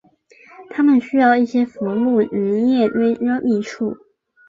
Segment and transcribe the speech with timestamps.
[0.71, 3.95] 它们需要一些浮木及叶堆遮蔽处。